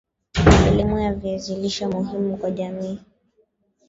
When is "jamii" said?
2.51-2.99